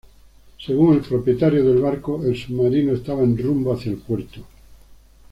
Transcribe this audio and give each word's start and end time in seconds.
Según 0.65 0.95
el 0.95 1.01
propietario 1.01 1.63
del 1.63 1.79
barco, 1.79 2.23
el 2.25 2.35
submarino 2.35 2.93
estaba 2.93 3.21
en 3.21 3.37
rumbo 3.37 3.71
hacia 3.71 3.91
el 3.91 3.99
puerto. 3.99 4.41